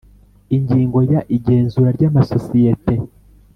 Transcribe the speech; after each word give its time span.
Ingingo 0.55 0.97
ya 1.11 1.19
igenzura 1.35 1.89
ry 1.97 2.03
amasosiyete 2.09 2.93